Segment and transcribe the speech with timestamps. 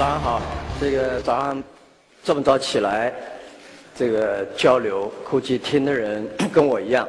[0.00, 0.40] 早上好，
[0.80, 1.62] 这个早上
[2.24, 3.12] 这么早起来，
[3.94, 7.06] 这个交流，估计听的人跟我一样，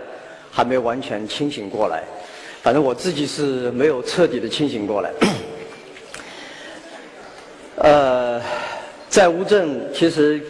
[0.52, 2.04] 还没完全清醒过来。
[2.62, 5.10] 反正我自己是没有彻底的清醒过来。
[7.80, 8.42] 呃，
[9.08, 10.42] 在乌镇，其实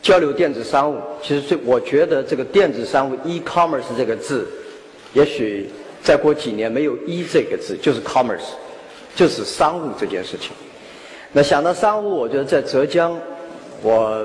[0.00, 4.48] 交流电子商务，其实最我觉得这个电子商务 e-commerce 这个字，
[5.12, 5.68] 也许
[6.02, 8.54] 再过几年没有 e 这个字，就是 commerce，
[9.14, 10.52] 就是商务这件事情。
[11.36, 13.18] 那想到商务，我觉得在浙江，
[13.82, 14.24] 我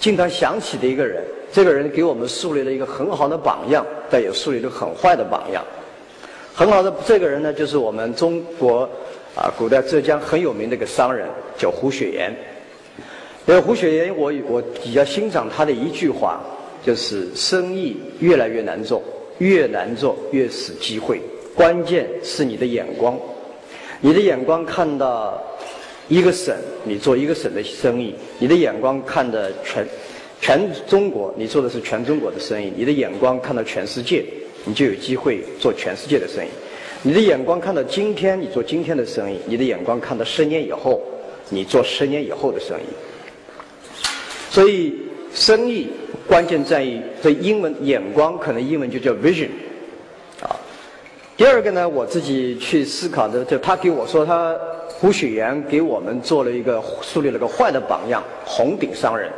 [0.00, 5.64] 经常想起的一个人，这个人给我们树立了一个很好的榜样，但也树立了很坏的榜样。
[6.52, 8.80] 很好的这个人呢，就是我们中国
[9.36, 12.34] 啊，古代浙江很有名的一个商人，叫胡雪岩。
[13.46, 16.40] 那个胡雪岩，我我比较欣赏他的一句话，
[16.84, 19.00] 就是生意越来越难做，
[19.38, 21.20] 越难做越死机会，
[21.54, 23.16] 关键是你的眼光。
[24.00, 25.40] 你的眼光看到
[26.08, 26.54] 一个省，
[26.84, 29.86] 你做一个省的生意；你的眼光看的全
[30.40, 34.24] 全中国，你做的是全中国的生意；你的眼光看到全世界。
[34.66, 36.48] 你就有机会做全世界的生意。
[37.02, 41.02] 你的眼光看到今天，你做今天的生意；你的眼光看到十年以后，
[41.50, 42.86] 你做十年以后的生意。
[44.50, 44.94] 所以，
[45.34, 45.86] 生意
[46.26, 49.48] 关键在于这英文眼光，可能英文就叫 vision。
[51.36, 54.56] 第二个呢，我自己去思考的，就他给我说，他
[54.88, 59.28] 胡雪岩给我们做了一个树立了个坏的榜样——红顶商人。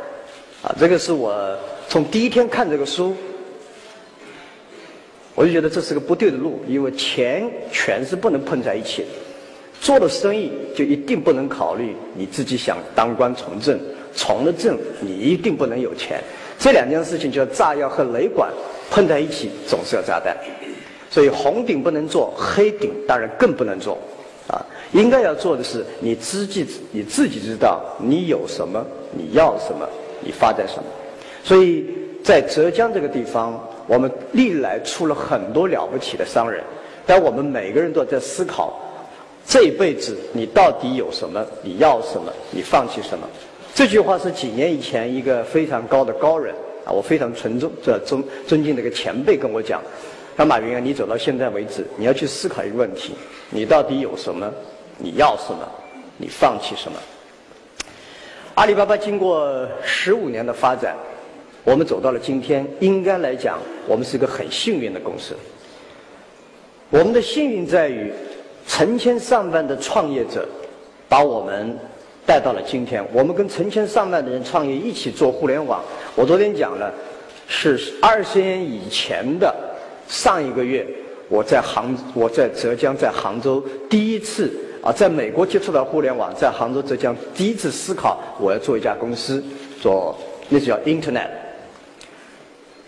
[0.61, 1.57] 啊，这个是我
[1.89, 3.15] 从第一天看这个书。
[5.33, 9.07] 我就觉得这是个不对的路，因为钱权是不能碰在一起的。
[9.79, 13.79] 做的生意就一定不能考虑你自己想当官从政，
[14.13, 16.23] 从了政你一定不能有钱。
[16.59, 18.51] 这两件事情叫炸药和雷管
[18.89, 20.35] 碰在一起总是要炸弹。
[21.09, 23.97] 所以红顶不能做，黑顶当然更不能做。
[24.47, 29.87] 啊，应该要做的是你自己你自己知道你有什么，你要什么，
[30.21, 30.83] 你发展什么。
[31.43, 31.85] 所以
[32.23, 33.59] 在浙江这个地方。
[33.89, 36.61] 我们历来出了很多了不起的商人，
[37.05, 38.77] 但我们每个人都在思考，
[39.47, 41.41] 这一辈子你到底有什么？
[41.63, 42.29] 你要什么？
[42.51, 43.25] 你放弃什么？
[43.73, 49.81] 这句话是几年以前一个非常高的高人啊，我非常尊重、这尊尊敬的一个前辈跟我讲：，
[50.39, 53.15] 那马云啊，你走到现在为止，你要去思考一个问题：，
[53.49, 54.47] 你到底有什么？
[54.99, 55.67] 你要什么？
[56.15, 56.99] 你放弃什么？
[58.53, 60.95] 阿里巴巴经过十五年的发展。
[61.63, 65.35] 我们走到了今天，应该来讲，我们是一个很幸运的公司。
[66.91, 68.13] 我们的幸运在于，
[68.67, 70.47] 成千上万的创业者
[71.09, 71.75] 把我们
[72.27, 73.03] 带到了今天。
[73.11, 75.83] 我们跟成千上万的人创业一起做互联网。
[76.15, 76.93] 我昨天讲了，
[77.47, 79.53] 是二十年以前的
[80.07, 80.85] 上一个月，
[81.29, 84.51] 我在杭，我在浙江，在杭州第一次
[84.81, 89.43] 啊，在美国接触到互联网，在杭州浙江第一次思考我要做一家公司，
[89.81, 90.17] 做
[90.49, 91.29] 那叫 Internet。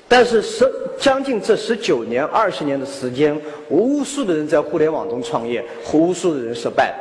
[0.08, 5.64] 但是十将近这十九年、二十年的时间，无数的人在互联网中创业，
[5.94, 6.96] 无数的人失败，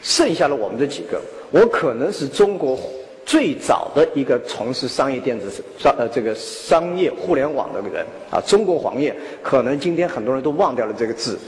[0.00, 1.20] 剩下了我们这几个。
[1.50, 2.78] 我可能是中国
[3.28, 9.14] 最早的一个从事商业电子商呃这个商业互联网的人啊，中国黄页。
[9.42, 11.38] 可能今天很多人都忘掉了这个字，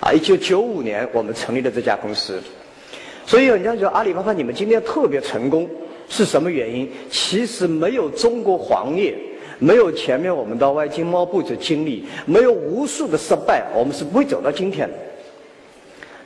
[0.00, 2.38] 啊，一九九五年我们成立了这家公司。
[3.24, 5.66] 所以人家说阿里巴巴你们今天特别成功，
[6.10, 6.86] 是什么原因？
[7.10, 9.16] 其实没有中国黄页。
[9.58, 14.94] 没有前面我们到外经贸部的经历，没有无数的失败，我们是不会走到今天的。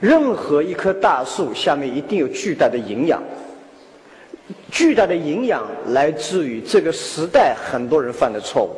[0.01, 3.23] 任何一棵大树下面一定有巨大的营养，
[4.71, 8.71] 巨大的营养来自于这个时代很多人犯的错误。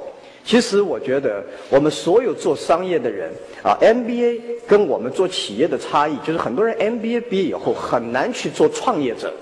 [0.45, 3.31] 其实我觉得，我们所有做商业的人
[3.63, 9.33] 啊，MBA 跟我们做企业的差异，就是很多人 MBA 毕业以后很难去做创业者，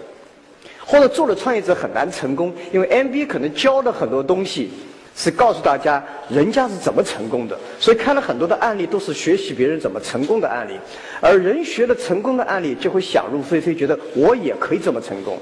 [0.84, 4.70] 或者做了创业者很难成功，因为 MBA 可能教的很多东西。
[5.16, 10.72] 是告诉大家人家是怎么成功的，所以看了很多的案例都是学习别人怎么成功的案例，
[11.20, 15.38] 而人学了成功的案例就会想入非非，觉得我也可以这么成功。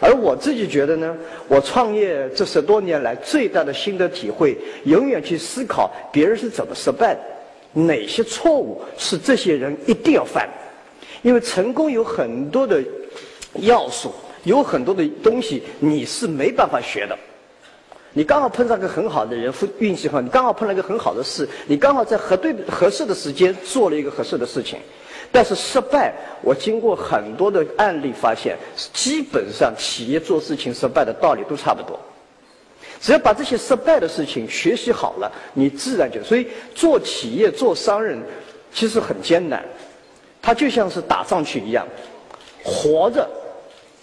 [0.00, 1.16] 而我自己觉得呢，
[1.48, 7.20] 我创业这十多年来最大的心得体会，永远去思考别人是怎么失败的，
[7.72, 10.52] 哪些错误是这些人一定要犯的，
[11.22, 12.82] 因为成功有很多的
[13.60, 14.12] 要素，
[14.44, 17.16] 有很多的东西你是没办法学的。
[18.12, 24.78] 你刚好碰上个很好的人，运气好，你刚好碰了一个很好的事，你刚好在合对合适的时间做了一个合适的事情，
[25.30, 28.56] 但是失败，我经过很多的案例发现，
[28.92, 31.98] 基本上企业做事情失败的道理都差不多。
[33.00, 38.18] 只要把这些失败的事情学习好了，你自然就所以做企业做商人
[38.72, 39.62] 其实很艰难，
[40.40, 41.86] 它就像是打仗去一样，
[42.64, 43.28] 活着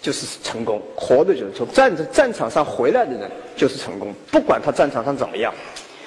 [0.00, 5.52] 就是成功，活着就是从战战场上回来的人就是成功，不管他战场上怎么样，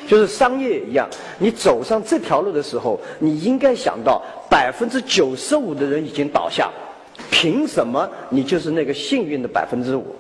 [0.08, 1.08] 就是商业一样，
[1.38, 6.72] 你走上这条路的时候，你应该想到百分之九十五的人已经倒下，
[7.30, 10.16] 凭什么你就是那个幸运的百分之五？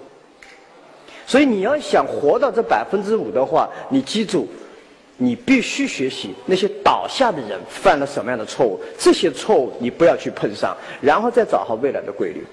[1.25, 4.47] 所以你要想活到这百分之五的话，你记住。
[5.19, 12.45] 你必须学习那些倒下的人犯了什么样的错误，这些错误你不要去碰上，然后再找好未来的规律。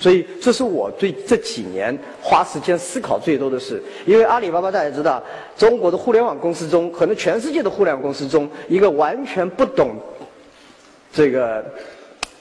[0.00, 3.80] 所以，这是我对这几年花时间思考最多的事。
[4.06, 5.22] 因为阿里巴巴大家知道，
[5.56, 9.90] 中国的互联网公司中，可能全世界的互联网公司中，一个完全不懂
[11.12, 11.64] 这个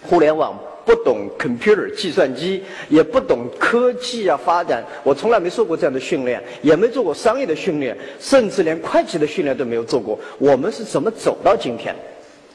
[0.02, 0.58] 互联网。
[0.86, 10.18] 不懂 computer 计算机，也不懂科技啊发展，我从来没受过这样的训练，也没做过商业的训练，甚至连会计的训练都没有做过。
[10.40, 11.94] 我们是怎么走到今天？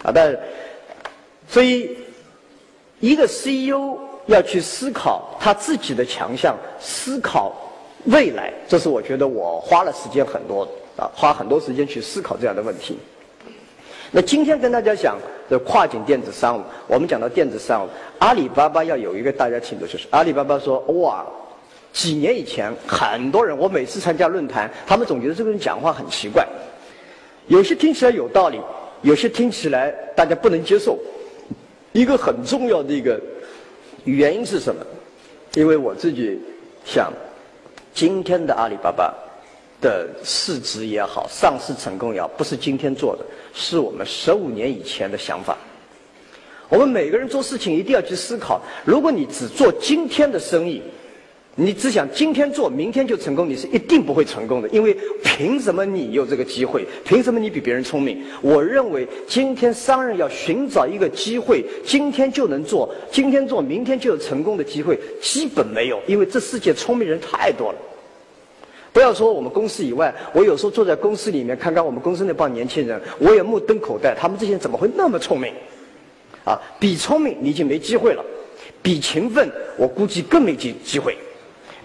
[0.03, 0.37] 啊，但，
[1.47, 1.97] 所以
[2.99, 3.97] 一个 CEO
[4.27, 7.53] 要去思考他自己的强项，思考
[8.05, 10.67] 未来，这是我觉得我花了时间很多
[10.97, 12.99] 啊，花很多时间去思考这样的问题。
[14.11, 15.19] 那今天跟大家讲
[15.49, 17.89] 的跨境电子商务，我们讲到电子商务，
[18.19, 21.27] 阿里巴巴要有一个大家清楚，就是阿里巴巴说哇，
[21.93, 26.47] 几年以前很多人，我每次参加论坛，他们总觉得这个人讲话很奇怪，
[27.49, 28.61] 有些听起来有道理，
[29.03, 30.97] 有些听起来大家不能接受。
[31.93, 33.21] 一个很重要的一个
[34.05, 34.85] 原因是什么？
[35.55, 36.39] 因为我自己
[36.85, 37.13] 想，
[37.93, 39.13] 今天的阿里巴巴。
[39.81, 45.59] 的市值也好，上市成功也好，不是今天做的，是我们十五年以前的想法。
[46.71, 50.81] 我们每个人做事情一定要去思考：如果你只做今天的生意，
[51.57, 54.69] 你只想今天做，明天就成功，你是一定不会成功的。
[54.71, 56.85] 因为凭什么你有这个机会？
[57.05, 58.21] 凭什么你比别人聪明？
[58.43, 66.01] 我认为今天商人要寻找一个机会，今天就能做，今天做，明天就有成功的机会，基本没有。
[66.09, 67.79] 因为这世界聪明人太多了。
[68.93, 74.13] 不要说我们公司以外，我有时候坐在公司里面看看我们公司那帮年轻人，我也目瞪口呆。
[74.13, 75.53] 他们这些人怎么会那么聪明？
[76.45, 78.25] 啊，比聪明你已经没机会了，
[78.83, 81.17] 比勤奋我估计更没机机会。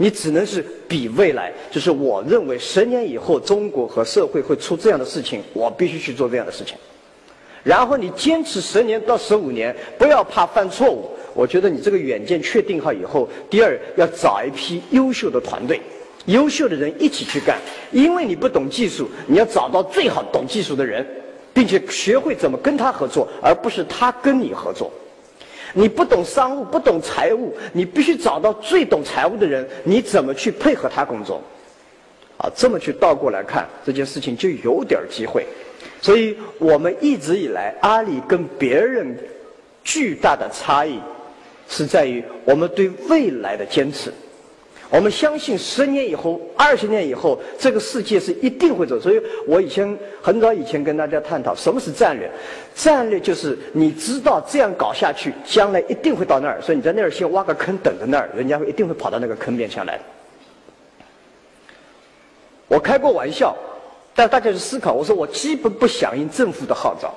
[0.01, 6.77] 你只能是比未来，就是我认为十年以后中国和社会会出这样的事情，我必须去做这样的事情。
[7.63, 11.11] 然后你坚持十年到十五年，不要怕犯错误。
[11.33, 15.81] 我觉得你这个远见确定好以后，第二要找一批优秀的团队。
[16.27, 17.57] 优秀的人一起去干，
[17.91, 21.05] 因为你不懂技术，你要找到最好懂技术的人，
[21.53, 24.89] 并且学会怎么跟他合作，而不是他跟你合作。
[25.73, 31.41] 你不懂商务，不懂财务，你必须找到最懂财务的人，你怎么去配合他工作？
[32.37, 35.45] 啊，这么去倒过来看这件事情就有点机会。
[36.01, 39.17] 所以我们一直以来，阿里跟别人
[39.83, 40.99] 巨大的差异，
[41.67, 44.13] 是在于我们对未来的坚持。
[44.91, 48.99] 我们相信十年以后、二十年以后，这个世界是一定会走。
[48.99, 52.29] 所以我以前很早以前跟大家探讨什么是战略。
[52.73, 59.99] 战略就是你知道这样搞下去，将来一定会到那儿，所以你在那儿先挖个坑等着那儿，人家一定会跑到那个坑边上来。
[62.67, 63.55] 我开过玩笑，
[64.15, 67.13] 但大家去思考，我说我基本不响应政府的号召。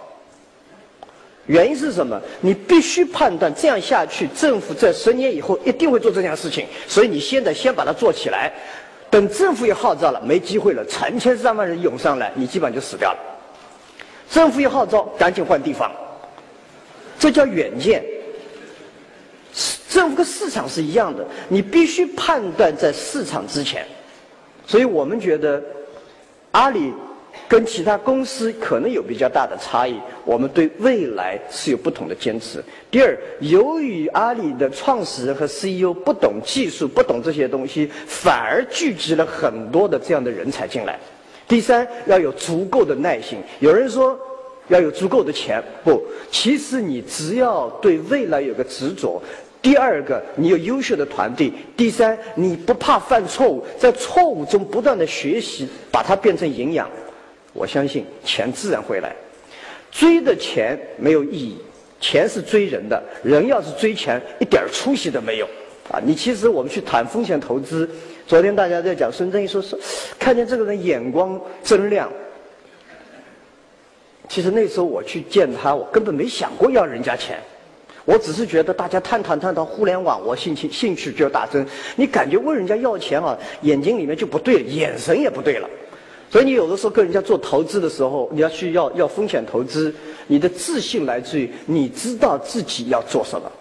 [1.47, 2.21] 原因是什么？
[2.41, 8.53] 你必须判断这样下去，政府在十年以后一定会做这件事情，所以你现在先把它做起来。
[9.11, 13.19] 等政府一号召了，没机会了，成千上万人涌上来，你基本上就死掉了。
[14.31, 15.91] 政府一号召，赶紧换地方，
[17.19, 18.05] 这叫远见。
[19.91, 23.85] 政府跟市场是一样的，你必须判断在市场之前。
[24.67, 25.61] 所以我们觉得，
[26.53, 26.93] 阿里。
[27.49, 32.63] 跟其他公司可能有比较大的差异，我们对未来是有不同的坚持。
[32.91, 40.99] 第二，由于阿里的创始人和 CEO 不懂技术，不懂这些东西，反而聚集了很多的这样的人才进来。
[41.47, 43.39] 第三，要有足够的耐心。
[43.61, 44.19] 有人说
[44.69, 49.23] 要有足够的钱，不，其实你只要对未来有个执着。
[49.61, 51.53] 第二个，你有优秀的团队。
[51.77, 56.89] 第三，你不怕犯错误，在错误中不断的学习，把它变成营养。
[57.53, 59.15] 我相信钱自然会来，
[59.91, 61.59] 追的钱没有意义，
[62.01, 65.47] 钱是追人的，人要是追钱一点出息都没有，
[65.91, 66.01] 啊！
[66.03, 67.89] 你其实我们去谈风险投资，
[68.27, 69.77] 昨天大家在讲孙正义说是
[70.19, 72.11] 看见这个人眼光真亮，
[74.29, 77.39] 其实那时候我去见他，我根本没想过要人家钱，
[78.07, 81.67] 我只是觉得大家探讨探讨互联网，我兴趣兴趣就大增，
[81.97, 85.69] 你感觉问人家要钱啊，眼睛里面就不对了，眼神也不对了。
[86.33, 89.95] 所以你有的时候跟人家做投资的时候，你要去要要风险投资，
[90.27, 93.53] 你的自信来自于你知道自己要做什么，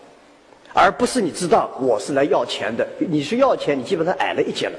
[0.74, 2.88] 而不是你知道我是来要钱的。
[2.98, 4.74] 你是要钱，你基本上矮了一截了，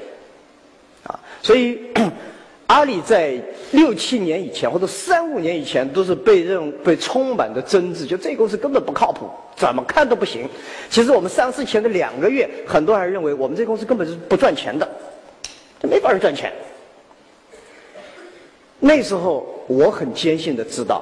[1.03, 1.79] 啊，所以。
[2.65, 3.37] 阿里在
[3.71, 10.49] 六七年以前或者三五年以前都是被认被充满着争执，就这公司根本不靠谱，怎么看都不行。
[10.89, 14.89] 其实我们上市前的两个月，很多人认为我们这公司根本是不赚钱的，
[15.83, 16.51] 没法赚钱。
[18.85, 21.01] 那时候我很坚信的知道，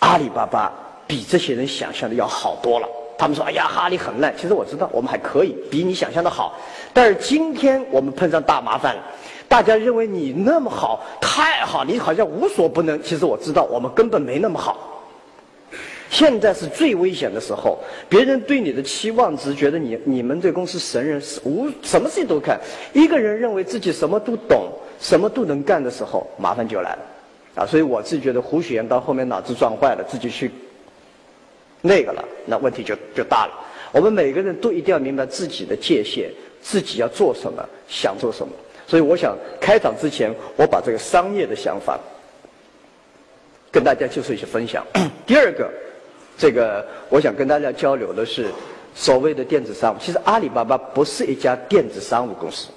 [0.00, 0.72] 阿里巴巴
[1.06, 2.88] 比这些人想象的要好多了。
[3.16, 6.58] 他们说：“哎呀，阿里很烂。”其实我知道我们还可以，比你想象的好。
[6.92, 9.02] 但是今天我们碰上大麻烦了。
[9.46, 13.00] 大家认为你那么好，太好，你好像无所不能。
[13.00, 15.04] 其实我知道，我们根本没那么好。
[16.10, 22.60] 现在是最危险的时候，别人对你的期望值，觉得你你们这公司神人，无什么事情都看。
[22.92, 24.68] 一个人认为自己什么都懂，
[25.00, 26.98] 什么都能干的时候，麻烦就来了。
[27.56, 30.50] 啊，所以我自己觉得胡雪岩到后面脑子撞坏了，自己去
[31.80, 33.52] 那个了，那问题就就大了。
[33.92, 38.52] 我们每个人都一定要明白自己的界限，自己要做什么，想做什么。
[38.86, 41.98] 所以我想开场之前，我把这个商业的想法
[43.70, 44.84] 跟大家就是一些分享。
[45.26, 45.70] 第二个，
[46.36, 48.48] 这个我想跟大家交流的是
[48.94, 49.98] 所谓的电子商务。
[49.98, 52.68] 其实阿里巴巴不是一家电子商务公司，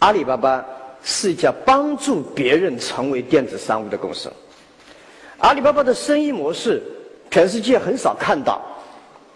[0.00, 0.64] 阿里巴巴
[1.02, 4.30] 是一家帮助别人成为电子商务的公司。
[5.38, 6.82] 阿里巴巴的生意模式，
[7.30, 8.60] 全世界很少看到。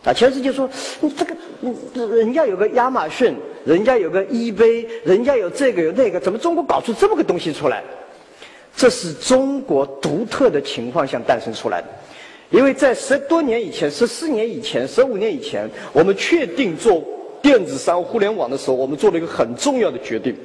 [0.05, 0.69] 啊，全世界说
[1.01, 7.83] 你这个，人家有个亚马逊，人家有个 eBay，人家有这个有那个，怎么中国搞出这么个东西出来？
[8.77, 11.89] 这是中国独特的情况下诞生出来的。
[12.51, 17.03] 因为在十多年以前、十四年以前、十五年以前，我们确定做
[17.41, 20.37] 电子商务、互联网的时候，我们做了一个很重要的决定：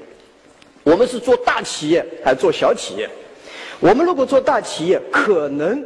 [0.83, 3.09] 我们是做大企业还是做小企业？
[3.79, 5.83] 我们如果做大企业，可能。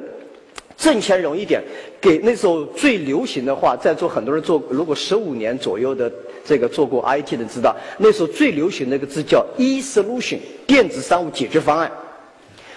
[0.76, 1.62] 挣钱容易点，
[2.02, 6.12] 给那时候最流行的话，在座很多人做，如果十五年左右的
[6.44, 11.90] 这个做过 IT 的知道，那时候最流行的一个字叫 e-solution，电子商务解决方案。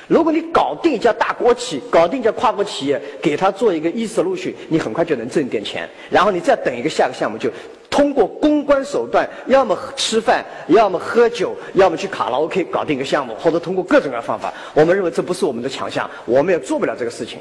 [0.06, 5.88] 如果你搞定一家大国企，搞定一家跨国企业，给他做一个 e-solution，你很快就能挣点钱。
[6.10, 7.50] 然后你再等一个下个项目，就
[7.90, 14.52] 通过公关手段，要么吃饭，要么喝酒，要么去卡拉 OK 搞定一个项目，或者通过各种各样方法。
[14.74, 17.38] 我们认为这不是我们的强项，我们也做不了这个事情。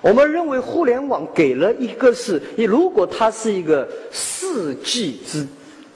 [0.00, 5.44] 我们认为互联网给了一个是，你如果它是一个世纪之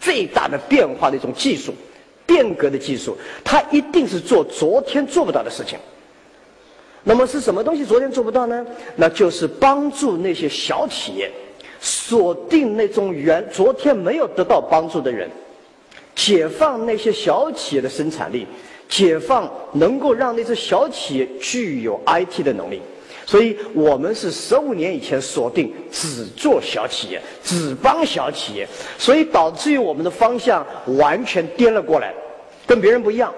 [0.01, 1.73] 最大的变化的一种技术，
[2.27, 5.79] 变革的技术，它一定是做昨天做不到的事情。
[7.05, 8.67] 那么是什么东西昨天做不到呢？
[8.97, 11.31] 那就是帮助那些小企业
[11.85, 15.29] 锁定那种原昨天没有得到帮助的人，
[16.15, 18.47] 解放那些小企业的生产力，
[18.89, 22.81] 解放能够让那些小企业具有 IT 的能力。
[23.27, 30.65] 所以我们是十五年以前锁定只做小企业，只帮小企业，所以导致于我们的方向
[30.99, 32.15] 完全颠了过来，
[32.65, 33.33] 跟别人不一样。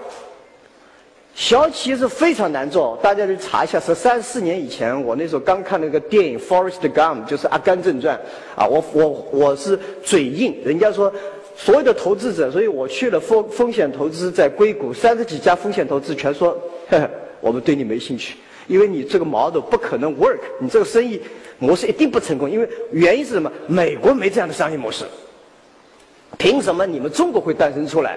[1.35, 8.17] 小企业是非常难做，大家去查一下，是三四年以前，我那时候刚看那个电影《Forest Gump》，就是《阿甘正传》
[8.61, 11.13] 啊，我我我是嘴硬，人家说
[11.57, 16.53] 所有的投资者，所以我去了风风险投资，在硅谷三十几家风险投资全说，
[16.89, 17.11] 呵呵，
[17.41, 18.37] 我们对你没兴趣。
[18.69, 21.21] 因为你这个 model 不可能 work，你这个生意
[21.59, 22.49] 模式一定不成功。
[22.51, 23.53] 因为原因是什么？
[23.67, 25.05] 美国没这样的商业模式，
[26.39, 28.17] 凭什么你们中国会诞生出来？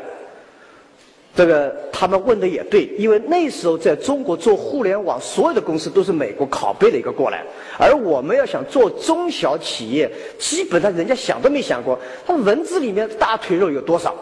[1.38, 7.44] 这个他们问的也对，因为那时候在中国做互联网，所有的公司都是美国拷贝的一个过来，
[7.78, 14.16] 而我们要想做中小企业，基本上人家想都没想过，他文字里面大腿肉有多少？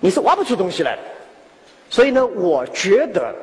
[0.00, 1.02] 你是挖不出东西来的。
[1.90, 3.34] 所以呢，我觉得。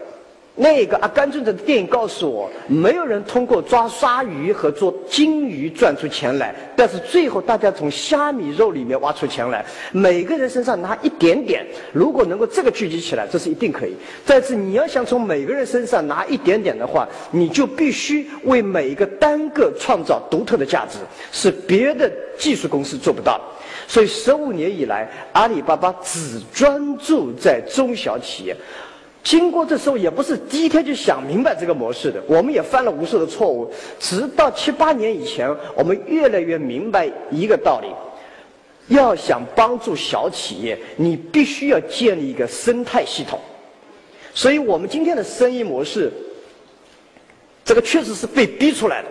[0.56, 9.66] 那个阿甘正传的电影告诉我，没有人通过抓鲨鱼和做金鱼赚出钱来，但是最后大家从虾米肉里面挖出钱来。
[9.92, 13.96] 每个人身上拿一点点，如果能够这个聚集起来，这是一定可以。
[14.28, 21.00] 但是你要想从每个人身上拿一点点的话，你就必须为每一个单个创造独特的价值，
[21.32, 23.42] 是别的技术公司做不到。
[23.88, 28.56] 所以十五年以来，阿里巴巴只专注在中小企业。
[29.24, 33.72] 经过这时候也不是第一天就想明白这个模式的，我们也犯了无数的错误。
[33.98, 37.88] 直到七八年以前，我们越来越明白一个道理：
[38.94, 43.40] 要想帮助小企业，你必须要建立一个生态系统。
[44.34, 46.12] 所以我们今天的生意模式，
[47.64, 49.08] 这个确实是被逼出来的。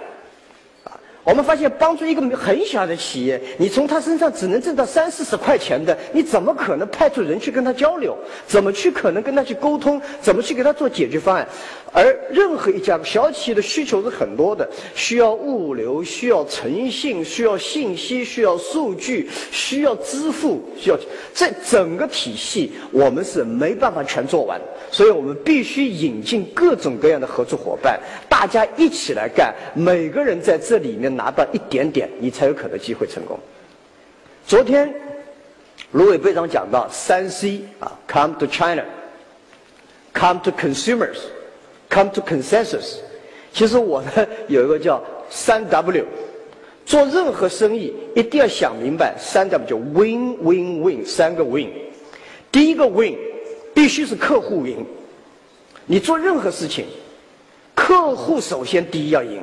[1.25, 8.17] 我们发现，帮助一个很小的企业，你从他身上只能挣到三四十块钱的，你怎么可能派出人去跟他交流？
[8.45, 10.03] 怎么去可能跟他去沟通？
[10.21, 11.47] 怎么去给他做解决方案？
[11.93, 20.99] 而任何一家小企业的需求是很多的，需要物流，需要诚信，需要信息，需要数据，需要支付，需要
[21.35, 24.59] 这整个体系，我们是没办法全做完，
[24.91, 33.39] 所以我们必须引进各种各样的合作伙伴，大家一起来干，每个人在这里面拿到一点点，你才有可能机会成功。
[34.47, 34.93] 昨天，
[35.93, 41.19] 卢伟队长讲到三 C 啊，Come to China，Come to consumers。
[41.91, 42.97] Come to consensus。
[43.53, 46.07] 其实我呢有一个叫三 W，
[46.87, 51.69] 做任何生意一定要想明白三 W 就 Win Win Win 三个 Win。
[52.51, 53.15] 第一个 Win
[53.75, 54.87] 必须是客户赢，
[55.85, 56.87] 你做任何事情，
[57.75, 59.43] 客户首先第一要赢，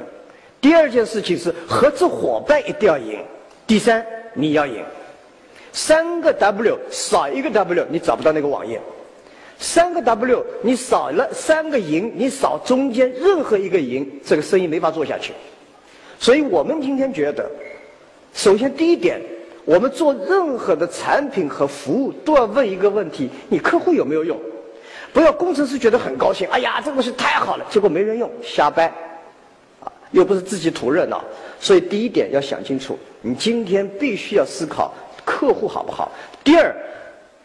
[0.61, 3.19] 第二件事情是合作伙伴一定要赢，
[3.65, 4.83] 第三你要赢。
[5.71, 8.81] 三个 W 少一个 W 你找不到那个网页。
[9.61, 15.33] 三个 W，你少了三个赢，你少中间任何一个赢，这个生意没法做下去。
[16.17, 17.45] 所以我们今天觉得，
[18.33, 19.21] 首先第一点，
[19.65, 24.37] 我们做任何的产品和服务都要问一个问题：你客户有没有用？
[25.11, 28.89] 不要工程师觉得很高兴，哎呀，这个东西太好了，结果没人用，瞎掰，
[30.11, 31.23] 又不是自己图热闹。
[31.59, 34.93] 所以第一点要想清楚，你今天必须要思考
[35.25, 36.11] 客户好不好。
[36.43, 36.75] 第二，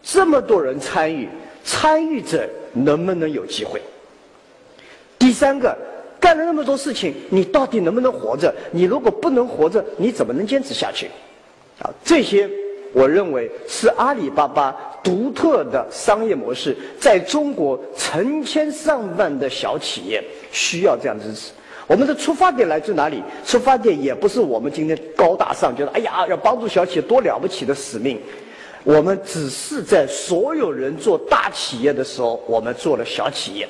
[0.02, 1.28] 这么多人参与。
[1.66, 3.80] 参与者能不能有机会？
[5.18, 5.74] 第三个，
[6.20, 8.54] 干了那么多事情，你到底能不能活着？
[8.70, 11.06] 你如果不能活着，你怎么能坚持下去？
[11.80, 12.46] 啊，这些
[12.92, 21.50] 我认为是阿里巴巴独特的商业模式，在中国成千上万的小企业需要这样支持。
[21.86, 23.22] 我们的出发点来自哪里？
[23.44, 28.20] 出发点也不是我们今天高大上，觉得哎呀要帮助小企业多了不起的使命。
[28.82, 33.68] 我们只是在所有人做大企业的时候，我们做了小企业。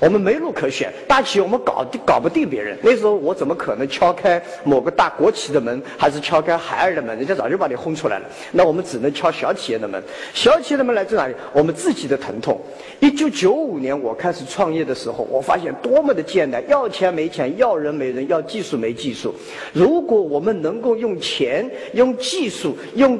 [0.00, 2.78] 我们没路可选，大企业我们搞搞不定别人。
[2.82, 7.16] 那时候我怎么可能敲开某个大国企的门，还是敲开海尔的门？
[7.18, 8.26] 人家早就把你轰出来了。
[8.52, 10.02] 那我们只能敲小企业的门。
[10.32, 11.34] 小企业的门来自哪里？
[11.52, 12.60] 我们自己的疼痛。
[13.00, 19.34] 一九九五年我开始创业的时候，我发现多么的艰难，要钱没钱，要人没人，要技术没技术。
[19.72, 23.18] 如果我们能够用钱、用技术、用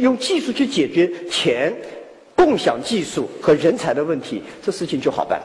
[0.00, 1.74] 用技术去解决钱、
[2.36, 5.40] 共享技术和人才的问题，这事情就好办。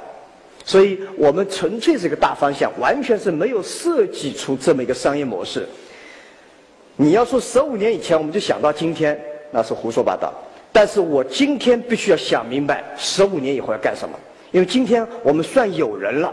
[0.69, 5.67] 所以我们纯粹是一个大方向，完全是没有设计出这么一个商业模式。
[6.95, 10.31] 你要说十五年以前我们就想到今天，那是胡说八道。
[10.71, 14.15] 但是我今天必须要想明白，十五年以后要干什么？
[14.51, 16.31] 因为今天我们算有人了。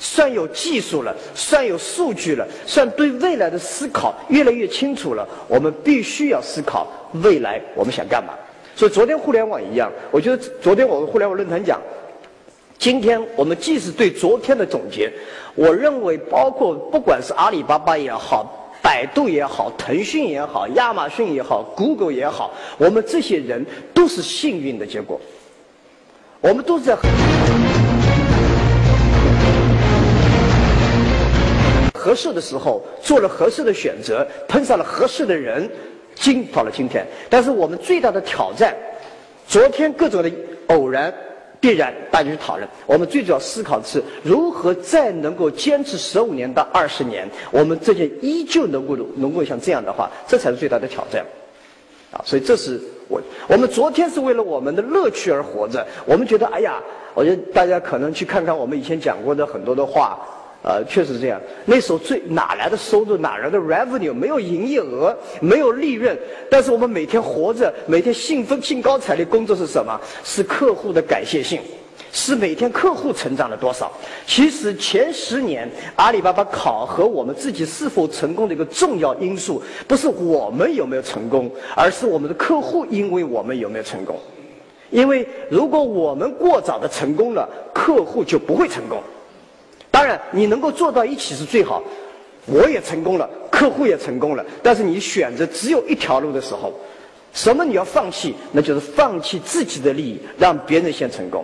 [0.00, 5.26] 算有技术了，算有数据了，算对未来的思考越来越清楚了。
[5.46, 6.86] 我们必须要思考
[7.22, 8.34] 未来我们想干嘛。
[8.74, 11.80] 所以昨天互联网一样，我觉得昨天我们互联网论坛讲，
[12.86, 15.12] 今天我们即使对昨天的总结，
[15.56, 25.20] 我认为包括不管是阿里巴巴也好，百度也好，腾讯也好，亚马逊也好，Google 也好，我们这些人都是幸运的结果。
[26.40, 26.96] 我们都是在。
[31.92, 35.68] 合适的时候做了合适的选择，碰上了合适的人，
[36.14, 37.04] 今到了今天。
[37.28, 38.72] 但是我们最大的挑战，
[39.48, 40.30] 昨天各种的
[40.68, 41.12] 偶然、
[41.60, 42.68] 必然，大家去讨论。
[42.86, 51.24] 我们最主要思考的是如何再能够坚持十五年到二十年，我们这些依旧能够能够像这样的话，这才是最大的挑战。
[52.12, 55.84] 啊，所以这是我我们昨天是为了我们的乐趣而活着。
[56.04, 56.80] 我们觉得，哎呀，
[57.14, 60.20] 我觉得大家可能去看看我们以前讲过的很多的话。
[60.62, 61.40] 呃，确实这样。
[61.64, 64.12] 那时候最哪来的收入，哪来的 revenue？
[64.12, 66.18] 没有营业额，没有利润。
[66.50, 70.00] 但是我们每天活着，每天兴奋、兴高采烈工作是什么？
[70.24, 71.60] 是客户的感谢信，
[72.10, 73.92] 是每天客户成长了多少。
[74.26, 84.18] 其实前十年，阿里巴巴考核我们自己是否成功的一个重要因素，不是我们有没有成功，而是我们的客户因为我们有没有成功。
[84.90, 89.00] 因为如果我们过早的成功了，客户就不会成功。
[89.96, 91.82] 当然，你能够做到一起是最好。
[92.44, 94.44] 我也成功了，客户也成功了。
[94.62, 96.70] 但是你选择只有一条路的时候，
[97.32, 98.34] 什么你要放弃？
[98.52, 101.42] 那就是放弃自己的利益，让别人先成功。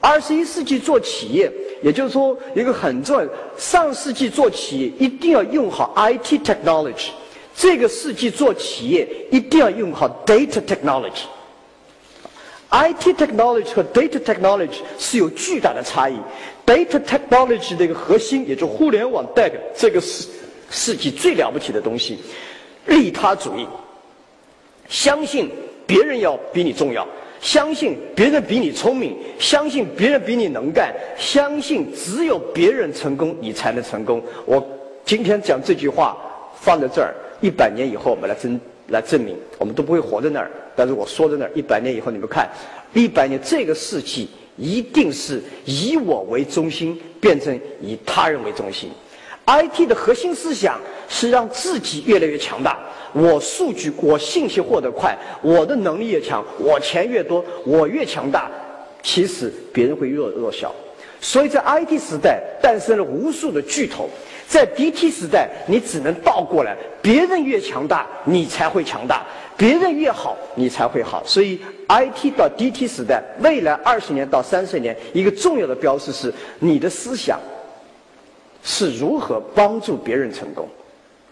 [0.00, 1.48] 二十一世纪做企业，
[1.80, 3.28] 也就是说一个很重要。
[3.56, 7.10] 上世纪做企业一定要用好 IT technology，
[7.54, 11.22] 这个世纪做企业一定要用好 data technology。
[12.70, 16.16] IT technology 和 data technology 是有巨大的差异。
[16.66, 20.26] Data technology 的一个核心，也就互联网代表这个世
[20.68, 22.18] 世纪最了不起的东西，
[22.86, 23.66] 利他主义。
[24.88, 25.48] 相信
[25.86, 27.06] 别人要比你重要，
[27.40, 34.20] 相信别人比你聪明，相信别人比你能干，相信只有别人成功，你才能成功。
[34.44, 34.64] 我
[35.04, 36.16] 今天讲这句话
[36.60, 40.50] 放在这儿，一百年以后我们来争来证明，我们都不会活在那儿。
[40.74, 42.48] 但是我说在那儿，一百年以后你们看，
[42.92, 48.90] 一百年这个世纪一定是以我为中心变成以他人为中心。
[49.46, 52.78] IT 的核心思想是让自己越来越强大。
[53.12, 58.50] 我数据，我信息获得快，我的能力越强，我钱越多，我越强大，
[59.02, 60.74] 其实别人会弱弱小。
[61.20, 64.10] 所以在 IT 时代诞生了无数的巨头，
[64.48, 69.24] 在 DT 时代你只能倒过来，别人越强大，你才会强大；
[69.56, 71.22] 别人越好，你才会好。
[71.26, 77.40] 所以 IT 到 DT 时代，未来二十年到三十年，一个重要的标识是你的思想
[78.62, 80.68] 是如何帮助别人成功。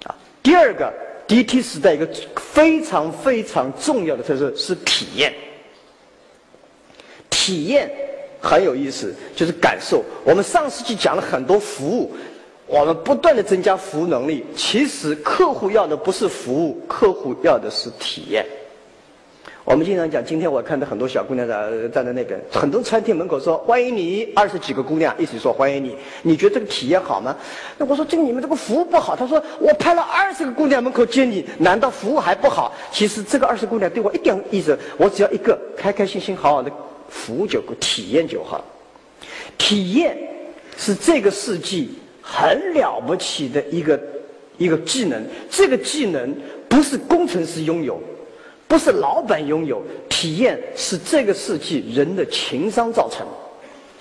[0.04, 0.92] 啊，第二个。
[1.26, 5.32] DT 时代一个非常非常重要的特色是体验，
[7.30, 7.90] 体验
[8.42, 10.04] 很有意思，就是感受。
[10.22, 12.14] 我们上世纪讲了很多服务，
[12.66, 18.44] 我们不断的增加服务能力，其实客户要的不是服务，客户要的是体验。
[19.64, 21.54] 我们经常讲，今天我看到很多小姑娘在
[21.88, 27.34] 站在那边，很多餐厅门口说欢迎你，二十几个姑娘一起说欢迎你，你觉得这个体验好吗？
[27.78, 29.16] 那我说这你们这个服务不好。
[29.16, 32.74] 他说我派了二十个姑娘门口接你，难道服务还不好？
[32.92, 36.70] 其实这个二十姑娘对我一点意思，我只要一个开开心心好好的
[37.08, 38.62] 服务就够，体验就好。
[39.56, 40.14] 体验
[40.76, 41.94] 是这个世纪
[42.26, 44.00] 很了不起的一个
[44.56, 46.34] 一个技能，这个技能
[46.68, 48.00] 不是工程师拥有。
[48.66, 53.24] 不是老板拥有体验，是这个世纪人的情商造成。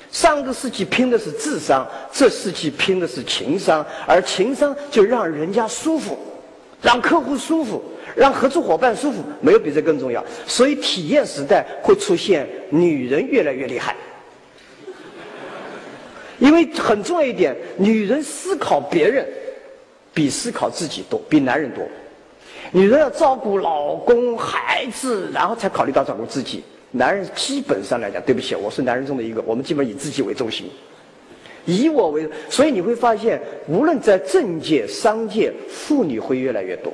[0.09, 6.17] 上个世纪拼的是智商，这世纪拼的是情商，而情商就让人家舒服，
[6.81, 7.83] 让客户舒服，
[8.15, 10.23] 让合作伙伴舒服，没有比这更重要。
[10.47, 13.95] 所以体验时代会出现女人越来越厉害，
[16.43, 19.25] 因为很重要一点，女人思考别人
[20.13, 21.81] 比思考自己多，比男人多。
[22.73, 26.61] 女人要照顾老公、孩子，然后才考虑到照顾自己。
[26.91, 30.69] 男人基本上来讲，对不起，我是男人中的一个，我们基本以自己为中心，
[31.63, 32.29] 以我为。
[32.49, 36.91] 所以你会发现，无论在政界、商界，妇女会越来越多。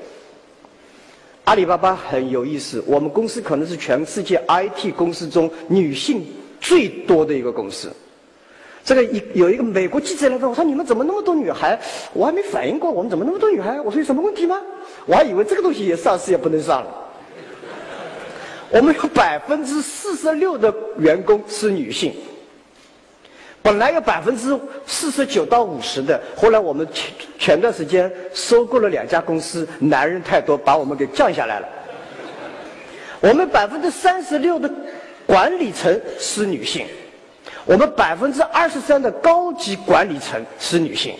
[1.45, 6.23] 阿里巴巴很有意思，我们公司可能是全世界 IT 公司中女性
[6.61, 7.91] 最多的一个公司。
[8.83, 11.79] 这个一有一个美国记者来问我说：“你们怎么那么多女孩？”
[12.13, 13.79] 我还没反应过，我们怎么那么多女孩？
[13.81, 14.59] 我说有什么问题吗？
[15.05, 16.95] 我还以为这个东西也上市也不能上了。
[18.71, 22.13] 我们有百分之四十六的员工是女性，
[23.61, 31.67] 本来有百分之四十九到五十的，后来我们前前段时间收购了两家公司，男人太多，把我们给降下来了。
[33.21, 34.71] 我们百分之三十六的
[35.25, 36.85] 管理层是女性，
[37.69, 41.13] 我们百分之二十三的高级管理层是女性。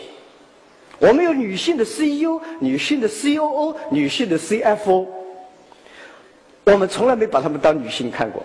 [0.97, 5.05] 我们有女性的 CEO、女性的 COO、女性的 CFO，
[6.63, 8.43] 我们从来没把她们当女性看过，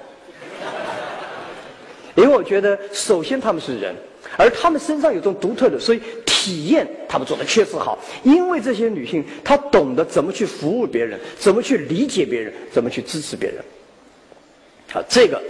[2.15, 3.97] 因为我觉得，首先她们是人，
[4.37, 7.99] 而她们身上有种独特的，所以体验她们做的确实好。
[8.23, 13.65] 因为这些女性，她懂得怎么去服务别人，怎么去理解别人，怎么去支持别人。
[14.93, 15.43] 好，这个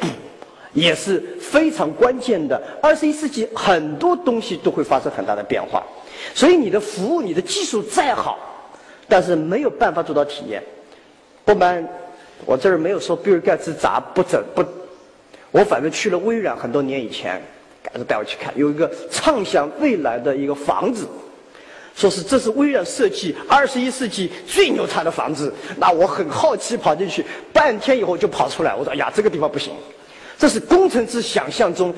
[0.74, 2.60] 也是非常关键的。
[2.82, 5.82] 二十一世纪很多东西都会发生很大的变化。
[6.34, 8.38] 所以你的服务、你的技术再好，
[9.08, 10.62] 但是没有办法做到体验。
[11.44, 11.86] 不瞒，
[12.44, 14.64] 我这儿没有说比尔盖茨咋不整不，
[15.50, 17.40] 我反正去了微软很多年以前，
[17.82, 21.06] 盖茨带我去看，有一个畅想未来的一个房子，
[21.94, 25.52] 说是这是微软设计二十一世纪最牛叉的房子。
[25.76, 29.74] 那我很好奇跑进去，半天以后就跑出来，我说呀这个地方不行，
[30.44, 31.94] 这是工程师想象中。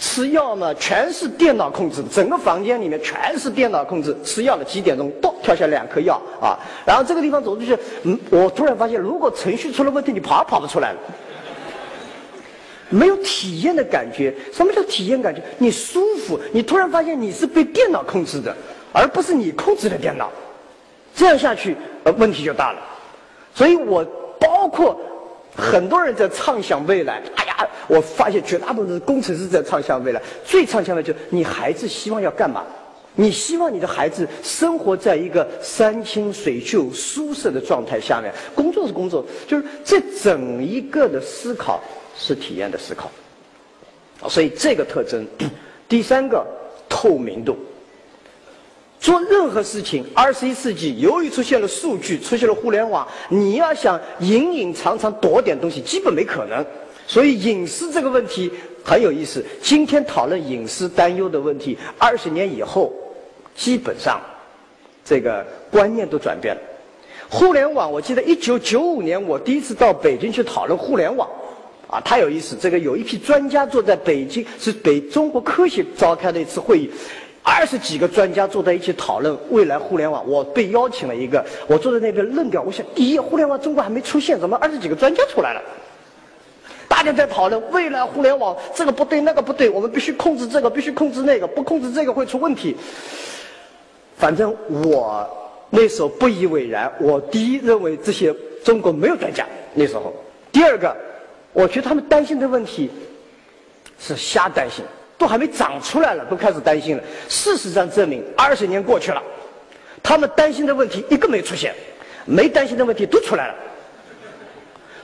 [0.00, 4.16] 吃药呢，全是电脑控制，整个房间里面全是电脑控制。
[4.24, 6.58] 吃药的几点钟，咚跳下两颗药啊！
[6.84, 10.98] 然后这个地方走出去，嗯，我突然发现，如果程序出了问题，你跑也跑不出来了，
[12.88, 14.34] 没有体验的感觉。
[14.52, 15.40] 什么叫体验感觉？
[15.56, 18.52] 你舒服，你突然发现你是被电脑控制的，
[18.92, 20.28] 而不是你控制的电脑。
[21.14, 22.80] 这样下去，呃，问题就大了。
[23.54, 24.04] 所以我
[24.40, 25.00] 包括。
[25.60, 27.20] 很多人在畅想未来，
[27.86, 30.22] 我发现绝大部分是工程师在畅想未来。
[30.44, 32.62] 最畅想的就是你孩子希望要干嘛？
[33.20, 41.82] 你希望你的孩子生活在一个山清水秀、舒适的状态下面，工作是工作，就是这整一个的思考
[42.16, 43.10] 是体验的思考。
[44.28, 45.26] 所以这个特征，
[45.88, 46.46] 第三个
[46.88, 47.56] 透明度。
[49.00, 56.64] 做任何事情，二十一世纪由于出现了数据，出现了互联网，你要想隐隐藏藏躲点东西，基本没可能。
[57.08, 58.52] 所以隐私这个问题
[58.84, 59.42] 很有意思。
[59.62, 62.92] 今天讨论隐私担忧的问题，二十年以后，
[63.56, 64.20] 基本上
[65.02, 66.60] 这个观念都转变了。
[67.30, 71.26] 互联网，我记得一九九五年我第一次到北京去讨论互联网，
[71.88, 72.54] 啊，太有意思。
[72.60, 76.90] 这个有一批专家坐在北京，是北中国科协召开的一次会议。
[77.42, 82.60] 二十几个专家坐在一起讨论未来互联网，我被邀请了一个，我坐在那边愣掉。
[82.60, 85.62] 我想，第一，互联网中国还没出现，怎么二十几个专家出来了？
[86.98, 92.76] 大家在讨论未来互联网，这个不对，那个不对，我们必须控制这个，必须控制那个，不控制这个会出问题。
[94.16, 95.24] 反正我
[95.70, 96.92] 那时候不以为然。
[96.98, 98.34] 我第一认为这些
[98.64, 100.12] 中国没有专家那时候，
[100.50, 100.96] 第二个，
[101.52, 102.90] 我觉得他们担心的问题
[104.00, 104.84] 是瞎担心。
[105.16, 107.02] 都还没长出来了，都开始担心了。
[107.28, 109.22] 事实上证明，二十年过去了，
[110.02, 111.72] 他们担心的问题一个没出现，
[112.24, 113.54] 没担心的问题都出来了。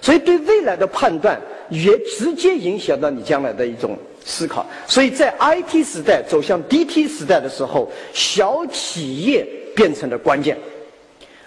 [0.00, 4.66] 所以对未来的判断也直接影响到你将来的一种思考。
[4.86, 10.56] 所以在 IT 时代走向 DT 时代的时候，小企业变成了关键。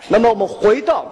[0.08, 1.06] 那么我们回到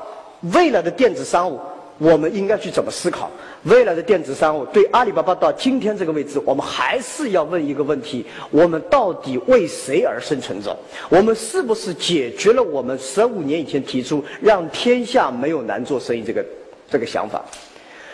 [0.53, 1.59] 未来的电子商务。
[1.97, 3.31] 我们应该去怎么思考
[3.63, 4.65] 未来的电子商务？
[4.65, 10.77] 对阿里巴巴到今天这个位置，我们还是要问一个问题：我们到底为谁而生存着？
[11.07, 16.45] 我们是不是解决了我们十五年以前提出让天下没有难做生意这个
[16.91, 17.41] 这个想法？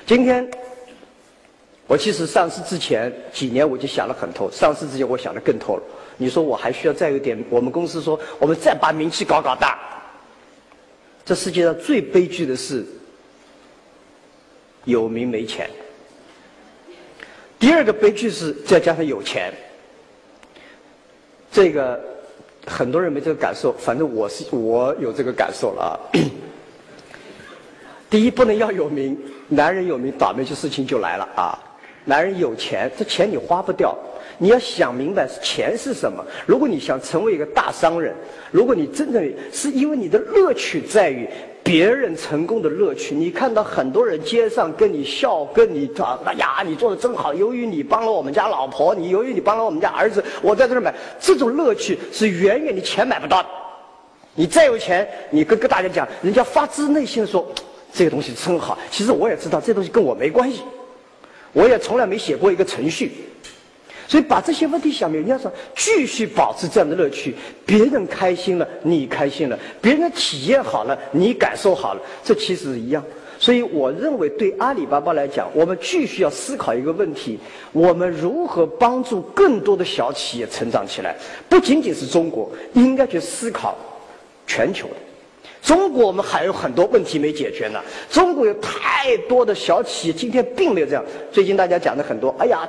[0.06, 0.48] 今天，
[1.92, 5.84] 我其实上市之前几年我就想了很透，上市之前我想的更透了。
[6.16, 7.38] 你说我还需要再有点？
[7.50, 9.78] 我们公司说我们再把名气搞搞大。
[11.26, 12.86] 这世界上最悲剧的是。
[14.86, 15.70] 有名没钱，
[17.60, 19.54] 第二个悲剧是再加上有钱，
[21.52, 22.02] 这个
[22.66, 25.94] 很多人没这个感受，反正我是我有这个感受了啊。
[28.10, 29.16] 第一，不能要有名，
[29.50, 31.60] 男人有名，倒霉就事情就来了啊。
[32.06, 33.98] 男人有钱，这钱你花不掉，
[34.38, 36.24] 你要想明白钱是什么。
[36.46, 38.14] 如果你想成为一个大商人，
[38.52, 41.28] 如果你真的是因为你的乐趣在于。
[41.64, 47.32] 别人成功的乐趣，你看到很多人街上跟你笑，跟你啊，哎呀，你做的真好。
[47.36, 53.50] 由于你帮了我们家老婆，你由于你帮了我们家儿子，我在这儿买，这种乐趣是远远你钱买不到的。
[54.34, 57.48] 你再有钱，你跟跟大家讲，人家发自内心的说，
[57.94, 58.76] 这个东西真好。
[58.90, 60.64] 其实我也知道，这东西跟我没关系，
[61.54, 63.12] 我也从来没写过一个程序。
[64.08, 67.34] 所以把这些问题想明白，你要说继续保持这样的乐趣，
[67.66, 73.02] 别人开心了，你开心了；别人体验好了，你感受好了，这其实是一样。
[73.40, 77.40] 所以我认为，对阿里巴巴来讲，我们继续要思考一个问题：
[77.72, 81.16] 我们如何帮助更多的小企业成长起来？
[81.48, 83.78] 不仅仅是中国，应该去思考
[84.46, 84.96] 全球的。
[85.62, 87.82] 中国我们还有很多问题没解决呢。
[88.10, 91.04] 中国有太多的小企业，今天并没有这样。
[91.32, 92.68] 最近大家讲的很多，哎呀。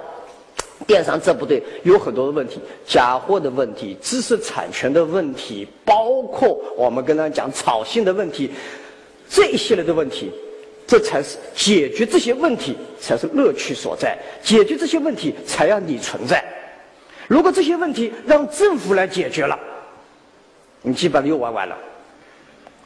[0.85, 8.51] 电商这不对，有很多的问题，假货的问题，知识产权的问题，包括我们跟他讲炒信的问题，
[9.31, 10.33] 这一系列的问题，
[10.85, 14.19] 这才是解决这些问题才是乐趣所在。
[14.43, 16.45] 解决这些问题才让你存在。
[17.29, 19.57] 如果这些问题让政府来解决了，
[20.83, 21.79] 你基本上又玩完了，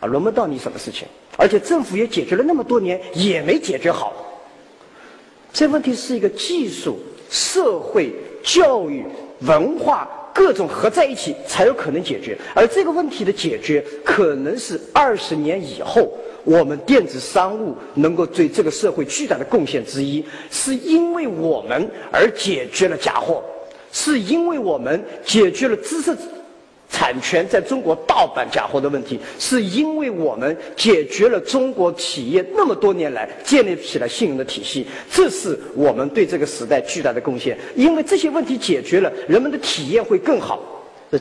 [0.00, 1.06] 啊，轮不到你什么事情。
[1.36, 4.12] 而且政府也解决了那么多年，也没解决好。
[5.52, 6.98] 这问题是一个技术。
[7.28, 9.04] 社会、教育、
[9.40, 12.38] 文化各种合在一起，才有可能解决。
[12.54, 23.42] 而这个问题的解决，可能是二十年以后，我们电子商务能够对这个社会巨大的贡献之一，是因为我们而解决了假货，
[23.90, 26.16] 是因为我们解决了知识。
[26.96, 37.54] 产权在中国盗版假货的问题，是因为我们解决了中国企业那么多年来建立起来信用的体系，这是我们对这个时代巨大的贡献。
[37.74, 40.58] 因为这些问题解决了，人们的体验会更好。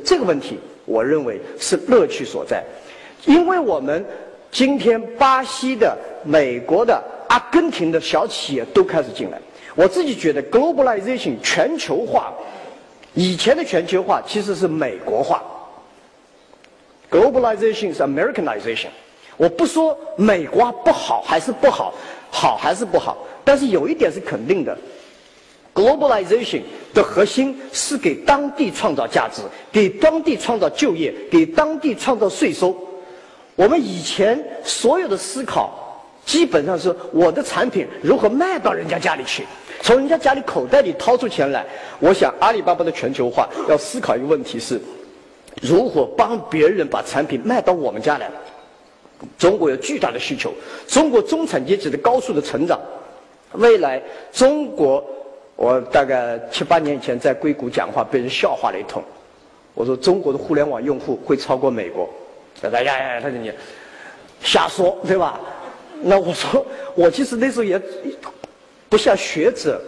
[0.05, 2.63] 这个问题，我认为是乐趣所在。
[3.25, 4.03] 因为我们
[4.49, 9.37] 今天巴西的、美国的、阿根廷的小企业都开始进来，
[9.75, 12.33] 我自己觉得 globalization 全球化，
[13.13, 15.43] 以前的全球化其实是美国化。
[17.11, 18.87] Globalization 是 Americanization，
[19.37, 21.93] 我不说美国不好还是不好，
[22.31, 24.75] 好还是不好，但是有一点是肯定的
[25.73, 26.63] ，Globalization
[26.93, 32.75] 的核心是给当地创造价值，给当地创造就业，给当地创造税收。
[33.55, 39.45] 我们以前所有的思考，基本上是我的产品如何卖到人家家里去，
[39.81, 41.65] 从人家家里口袋里掏出钱来。
[41.99, 44.81] 我想阿里巴巴的全球化要思考一个问题是。
[45.61, 48.29] 如何帮别人把产品卖到我们家来？
[49.37, 50.53] 中国有巨大的需求，
[50.87, 52.79] 中国中产阶级的高速的成长，
[53.53, 55.03] 未来中国，
[55.55, 59.01] 我大概七八年前在硅谷讲话，被人笑话了一通。
[59.73, 62.09] 我说中国的互联网用户会超过美国，
[62.61, 63.51] 他说呀呀，他说你
[64.41, 65.39] 瞎说，对吧？
[66.01, 67.81] 那我说我其实那时候也
[68.89, 69.81] 不像学者。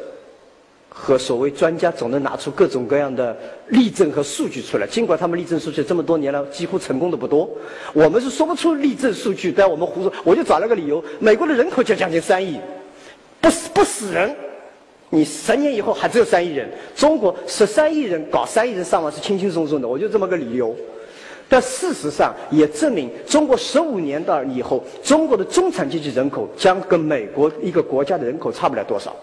[1.00, 7.48] 和所谓专家总能拿出各种各样的例证和数据出来，尽管他们例证数据这么多年了几乎成功的不多，
[7.94, 10.12] 我们是说不出例证数据，但我们胡说。
[10.24, 12.60] 我就找了个理由：美国的人口就将近三亿，
[13.40, 14.36] 不死不死人，
[15.12, 16.68] 你十年以后还只有三亿人。
[16.96, 20.76] 中国十三亿人搞三亿人上网是轻轻松松的，我就这么个理由。
[21.48, 29.16] 但事实上也证明，中国十五年到以后，中国的中产阶级人口将跟美国一个国家的人口差不了多少。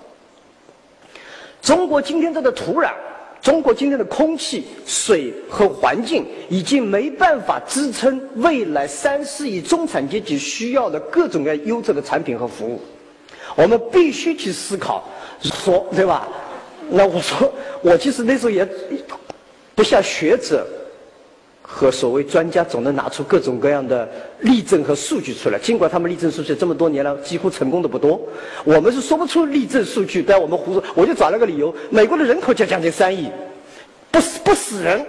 [1.65, 2.93] 中国今天这个土壤，
[3.41, 12.79] 中国今天的空气、水和环境，已经没办法支撑未来三四亿中产阶级需要的各种各样优质的产品和服务。
[13.57, 15.09] 我们必须去思考，
[15.41, 16.29] 说对吧？
[16.91, 17.51] 那我说，
[17.81, 18.69] 我其实那时候也
[19.75, 20.67] 不像学者。
[21.77, 24.09] 和所谓专家总能拿出各种各样的
[24.43, 28.21] 例证和数据出来，尽管他们例证数据这么多年了几乎成功的不多，
[28.63, 30.81] 我们是说不出例证数据，但我们胡说。
[30.95, 33.29] 我就找了个理由：美国的人口就将近三亿，
[34.13, 35.05] 不死不死人，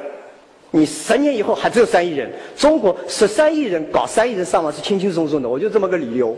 [0.71, 2.34] 你十年以后还只有三亿人。
[2.58, 6.36] 中国十三亿人搞三亿人上网是轻轻松松的，我就这么个理由。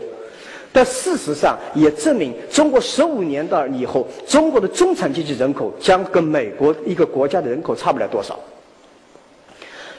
[0.70, 8.38] 但事实上也证明，中国十五年到以后，中国的中产阶级人口将跟美国一个国家的人口差不了多少。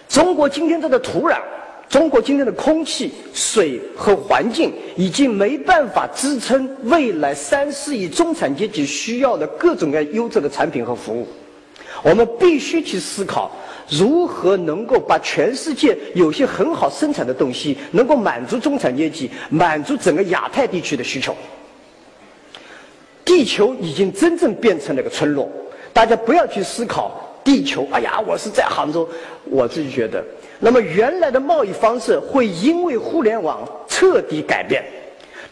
[0.10, 1.40] 中国今天这个土壤，
[1.88, 11.28] 中国今天的空气、水和环境，已经没办法支撑未来三四亿中产阶级需要的各种各样优质的产品和服务。
[12.02, 13.52] 我们必须去思考，
[13.88, 21.36] 如何能够把全世界有些很好生产的东西，能够满足中产阶级，满足整个亚太地区的需求。
[23.24, 25.48] 地球已经真正变成了一个村落，
[25.94, 27.29] 大家不要去思考。
[27.50, 29.10] 地球，哎呀，我是在杭州，
[29.46, 30.24] 我自己觉得，
[30.60, 34.84] 那么原来的贸易方式会因为互联网彻底改变。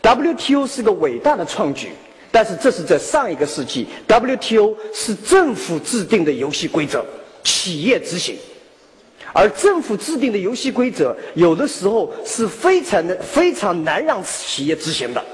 [0.04, 1.90] WTO 是个伟大的创举，
[2.32, 7.04] 但是这是在上一个世纪，WTO 是政府制定的游戏规则，
[7.44, 8.38] 企业执行，
[9.34, 15.26] 而政府制定的游戏规则有的时候是非常的非常难让企业执行的。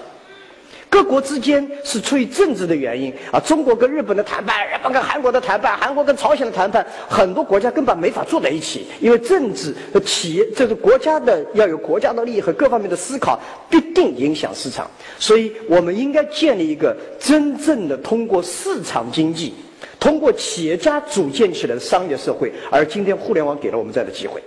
[0.94, 13.40] 各国之间是出于政治的原因啊，中国跟日本的谈判，日本跟韩国的谈判，韩国跟朝鲜的谈判，很多国家根本没法坐在一起，因为政治和企业，这个国家的要有国家的利益和各方面的思考，
[13.72, 14.88] 必定影响市场。
[15.18, 19.56] 所以我们应该建立一个真正的通过市场经济，
[20.00, 22.54] 通过企业家组建起来的商业社会。
[22.70, 24.40] 而今天互联网给了我们这样的机会，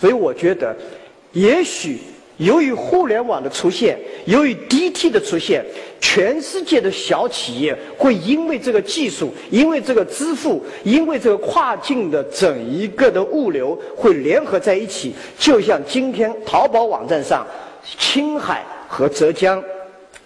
[0.00, 0.76] 所以我觉得，
[1.30, 2.00] 也许。
[2.38, 5.64] 由于互联网的出现，由于 DT 的出现，
[6.00, 15.14] 全世界的小企业会因为这个技术，因为这个支付，因为这个跨境的整一个的物流会联合在一起。
[15.38, 17.46] 就像今天淘宝网站上，
[17.98, 19.62] 青海和浙江，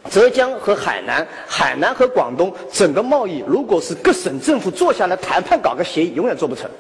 [0.09, 6.71] 浙江和海南，海南和广东，整个贸易如果是各省政府坐下来谈判搞个协议，永远做不成。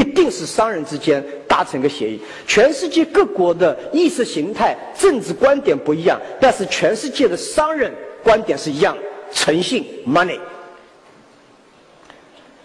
[0.00, 2.18] 一定是商人之间达成个协议。
[2.46, 8.96] 全世界各国的意识形态、政治观点不一样，但是全世界的商人观点是一样：
[9.30, 10.38] 诚信 （money）。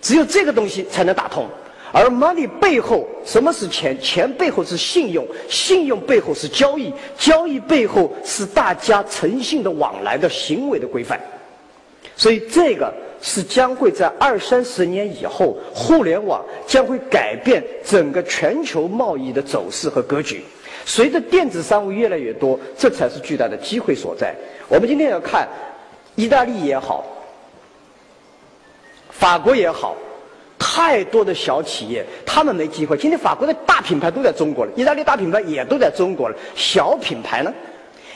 [0.02, 1.46] 只有这个东西才能打通。
[1.92, 4.00] 而 money 背后，什么是钱？
[4.02, 11.20] 钱背后是信用，信用背后是交易，交易背后是大家诚信的往来的行为的规范。
[12.16, 12.94] 所以这个。
[13.28, 20.44] 是将会在二三十年以后，互联网将会改变整个全球贸易的走势和格局。
[20.86, 24.36] 随着电子商务越来越多，这才是巨大的机会所在。
[24.68, 25.50] 我们今天要看，
[26.14, 27.04] 意大利也好，
[29.10, 29.96] 法国也好，
[30.60, 32.96] 太多的小企业，他们没机会。
[32.96, 37.52] 今天法国的大品牌都在中国了，意大利大品牌也都在中国了，小品牌呢？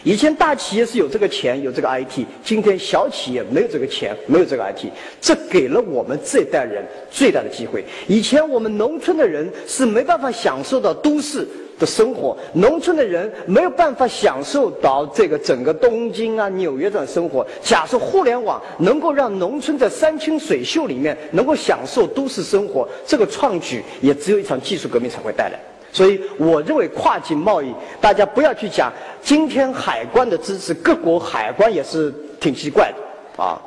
[0.04, 4.88] 以前大企业是有这个钱有这个 IT，今天小企业没有这个钱没有这个 IT，
[5.20, 7.84] 这给了我们这一代人最大的机会。
[8.08, 11.45] 以前我们农村的人是没办法享受到都市
[11.78, 17.45] 的生活，农村的人没有办法享受到这个整个东京啊、纽约这样生活。
[17.62, 25.60] 假设互联网能够让农村在山清水秀里面能够享受都市生活，这个创举也只有一场技术革命才会带来。
[25.92, 28.92] 所以，我认为跨境贸易，大家不要去讲。
[29.22, 33.60] 今天海关的支持，各国海关也是挺奇怪的啊。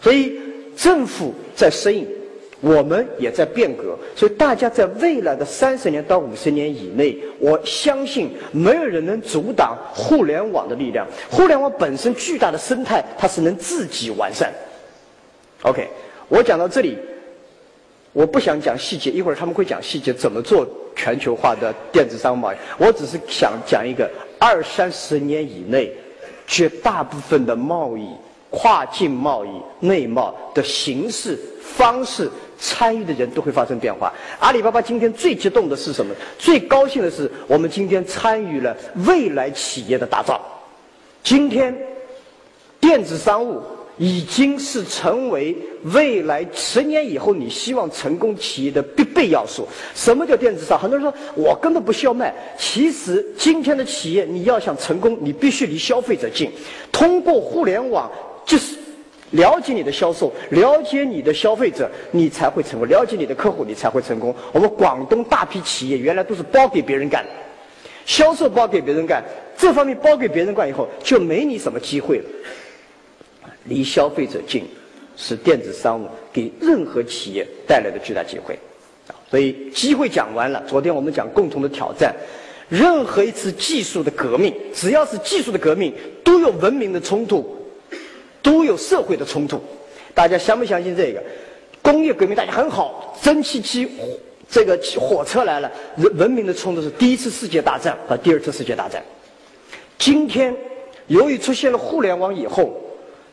[0.00, 0.38] 所以，
[0.76, 2.06] 政府在适应，
[2.60, 11.06] 我们也在变革，所以大家在未来的三十年到五十年以内，我相信没有人能阻挡互联网的力量。
[11.30, 14.52] 互联网本身巨大的生态，它是能自己完善。
[15.62, 15.88] OK，
[16.28, 16.98] 我讲到这里，
[18.12, 22.56] 我不想讲细节，一会儿他们会讲细节怎么做全球化的电子商务贸易。
[22.78, 25.92] 我只是想讲一个二三十年以内，
[26.46, 28.08] 绝大部分的贸易、
[28.50, 34.12] 跨境贸易、内贸的形式、方式、参与的人都会发生变化。
[34.40, 36.14] 阿里巴巴今天最激动的是什么？
[36.38, 38.76] 最高兴的是，我们今天参与了
[39.06, 40.40] 未来企业的打造。
[41.22, 41.76] 今天，
[42.80, 43.62] 电子商务。
[43.98, 49.68] 已经是成为未来十年以后你希望成功企业的必备要素。
[49.94, 50.78] 什么叫电子商？
[50.78, 52.34] 很多人说我根本不需要卖。
[52.58, 56.50] 其实今天的企业你要想成功，你必须离消费者近，
[56.90, 58.10] 通过互联网
[58.46, 58.76] 就是
[59.32, 64.34] 了解你的销售，了解你的消费者，你才会成功；了解你的客户，你才会成功。
[64.52, 67.24] 我们广东大批企业原来都是包给别人干，
[68.06, 69.22] 销售包给别人干，
[69.56, 72.24] 这方面包给别人干以后，就没你什么机会了。
[73.64, 74.64] 离消费者近，
[75.16, 78.58] 是电子商务给任何企业带来的巨大机会。
[79.30, 80.62] 所以机会讲完了。
[80.68, 82.14] 昨天我们讲共同的挑战，
[82.68, 87.56] 任何一次技术的革命，只要是技术的革命，都有文明的冲突，
[88.42, 89.58] 都有社会的冲突。
[90.12, 91.22] 大家相不相信这个？
[91.80, 93.88] 工业革命大家很好，蒸汽机
[94.50, 99.02] 这个火车来了，文文明的冲突是第一次世界大战和第二次世界大战。
[99.98, 100.54] 今天
[101.06, 102.81] 由于出现了互联网以后。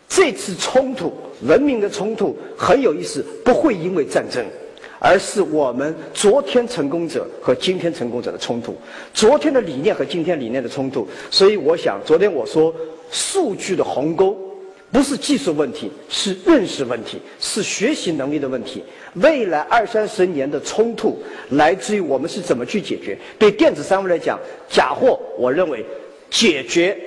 [0.09, 4.43] 这次冲突，文明的冲突很有意思，不会因为战争，
[4.97, 8.75] 而是我们昨天成功者和今天成功者的冲突，
[9.13, 11.07] 昨天的理念和今天理念的冲突。
[11.29, 12.73] 所以，我想，昨天我说，
[13.11, 14.35] 数据的鸿沟
[14.91, 18.83] 不是技术问题，是认识问题，是学习能力的问题。
[19.13, 23.15] 未来二三十年的冲突来自于我们是怎么去解决。
[23.37, 25.85] 对电子商务来讲，假货，我认为
[26.31, 26.97] 解决。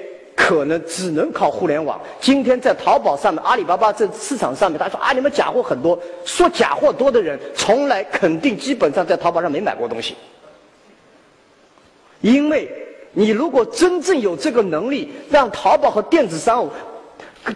[0.43, 2.01] 可能只能靠互联网。
[2.21, 5.99] 今天在淘宝上面、阿里巴巴这市场上面，他说啊，你们假货很多。
[6.25, 10.17] 说假货多的人，从来肯定基本上在淘宝上没买过东西。
[12.21, 12.69] 因为
[13.13, 16.71] 你如果真正有这个能力，让淘宝和电子商务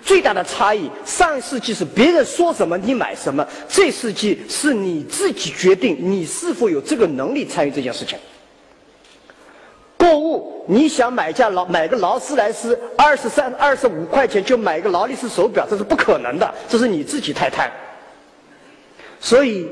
[0.03, 8.17] 最大的差异，上世纪是别人说什么你买什么，这世纪是你自己决定你是否有这个能力参与这件事情。
[10.07, 17.69] 购物，你想买架劳买个劳斯莱斯二十三二十五块钱就买个劳力士手表，这是不可能的，这是你自己太贪。
[19.19, 19.69] 所以，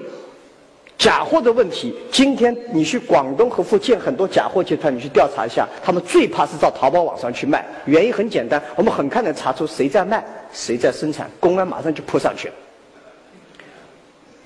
[0.99, 12.55] 假货的问题，今天你去广东和福建很多假货集团，你去调查一下，他们最怕是到淘宝网上去卖，原因很简单，我们很快能查出谁在卖，谁在生产，公安马上就扑上去了。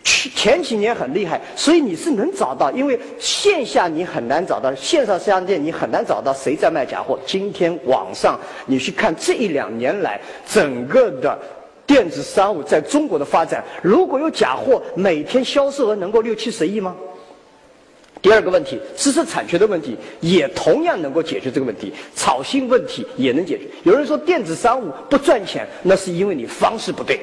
[0.04, 7.18] 前几年很厉害，所以你是能找到，因为线下你很难找到，线上商店你很难找到谁在卖假货。
[7.26, 11.38] 今天网上你去看这一两年来整个的
[11.86, 16.96] 电子商务在中国的发展，如果有假货，每天销售额能够六七十亿吗？
[18.20, 23.64] 第二个问题，知识产权的问题也同样能够解决这个问题，炒新问题也能解决。
[23.84, 27.20] 有人说电子商务不赚钱，那是因为你方式不对，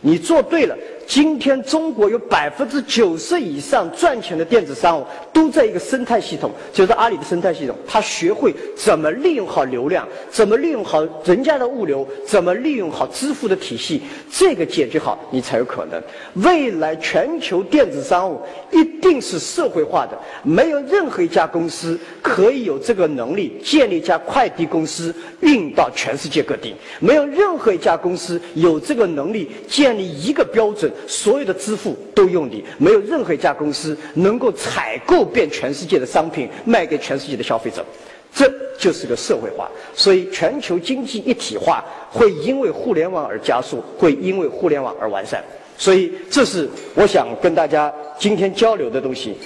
[0.00, 0.76] 你做对了。
[1.06, 7.76] 今天中国有百分之九十以上赚钱的电子商务都在一个生态系统，就是阿里的生态系统。
[7.86, 16.02] 他学会怎么利用好流量，怎么利用好人家的物流，怎么利用好支付的体系，这个解决好，你才有可能。
[16.44, 18.40] 未来全球电子商务
[18.72, 30.92] 一定是社会化的，没有任何一家公司可以有这个能力建立一家快递公司运到全世界各地，没有任何一家公司有这个能力建立一个标准。
[31.06, 37.84] 所有的支付都用你，没有任何一家公司能够采购遍全世界的商品卖给全世界的消费者，
[38.32, 39.70] 这就是个社会化。
[39.94, 45.42] 所以，全球经济一体化会因为互联网而加速，会因为互联网而完善。
[45.78, 49.36] 所以，这是我想跟大家今天交流的东西。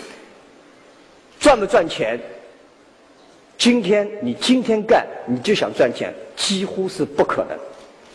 [1.39, 2.21] 赚不赚钱？
[3.57, 7.57] 今天你今天干，你就想赚钱，几乎是不可能。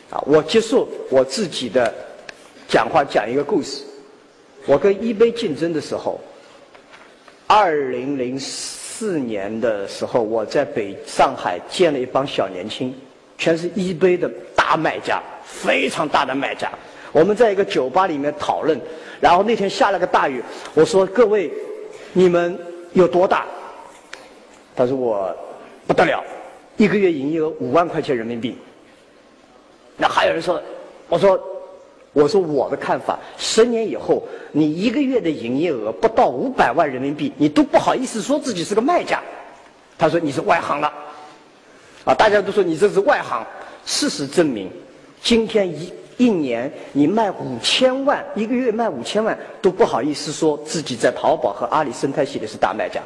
[0.10, 1.94] 啊，我接受我自己的。
[2.68, 3.84] 讲话讲一个故事。
[4.68, 6.20] 我跟一杯竞争的时候，
[7.46, 12.92] 二零零四年的时候，我在北上海见了一帮小年轻，
[13.38, 16.72] 全是一杯的大卖家，非常大的卖家。
[17.12, 18.80] 我们在一个酒吧里面讨论，
[19.22, 20.42] 然后那天下了个大雨，
[20.74, 21.52] 我说：“各位，
[22.12, 22.58] 你们
[22.94, 23.46] 有多大？”
[24.76, 25.32] 他说：“我
[25.86, 26.24] 不得了，
[26.76, 28.58] 一个月营业额五万块钱人民币。”
[29.96, 30.60] 那还有人说
[31.08, 31.40] ：“我说。”
[32.16, 39.22] 我说我的看法，十年以后，你一个月的营业额不到五百万人民币，你都不好意思说自己是个卖家。
[39.98, 40.94] 他说你是外行了，
[42.06, 43.46] 啊，大家都说你这是外行。
[43.86, 44.72] 事实证明，
[45.22, 53.02] 今天一一年你卖五千万，一个月卖五千万都不好意思说自己在淘宝和阿里生态系里是大卖家。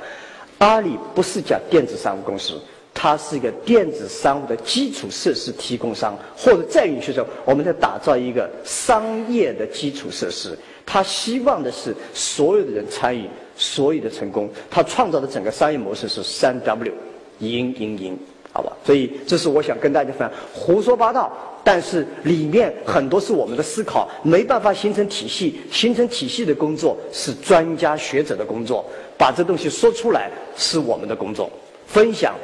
[0.59, 2.61] 阿里不是家电子商务公司。
[3.01, 10.53] 它是一个电子商务的基础设施提供商，或者再允许说，我们在打造一个商业的基础设施。
[10.85, 13.25] 他希望的是所有的人参与，
[13.55, 14.49] 所有的成功。
[14.69, 16.91] 他创造的整个商业模式是三 W，
[17.39, 18.19] 赢赢赢，
[18.51, 18.73] 好吧？
[18.83, 21.31] 所以这是我想跟大家分享，胡说八道，
[21.63, 28.83] 但是里面很多是我们的思考，没办法形成体系，形成体系的工作是专家学者的工作，
[29.17, 31.49] 把这东西说出来是我们的工作，
[31.87, 32.35] 分享。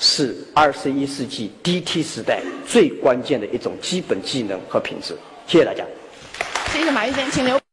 [0.00, 5.14] 是二十一世纪 DT 时代最关键的一种基本技能和品质。
[5.46, 5.84] 谢谢大家。
[6.72, 7.69] 谢谢马玉坚，请留。